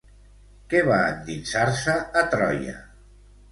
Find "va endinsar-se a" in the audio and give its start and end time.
0.87-2.25